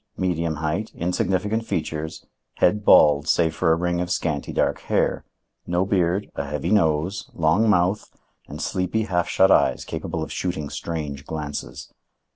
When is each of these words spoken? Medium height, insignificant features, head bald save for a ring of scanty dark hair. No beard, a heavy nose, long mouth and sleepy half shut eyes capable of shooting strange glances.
Medium 0.17 0.55
height, 0.55 0.91
insignificant 0.95 1.63
features, 1.63 2.25
head 2.55 2.83
bald 2.83 3.27
save 3.27 3.53
for 3.53 3.71
a 3.71 3.75
ring 3.75 4.01
of 4.01 4.09
scanty 4.09 4.51
dark 4.51 4.79
hair. 4.79 5.25
No 5.67 5.85
beard, 5.85 6.31
a 6.33 6.47
heavy 6.47 6.71
nose, 6.71 7.29
long 7.35 7.69
mouth 7.69 8.09
and 8.47 8.59
sleepy 8.59 9.03
half 9.03 9.29
shut 9.29 9.51
eyes 9.51 9.85
capable 9.85 10.23
of 10.23 10.31
shooting 10.31 10.71
strange 10.71 11.23
glances. 11.27 11.93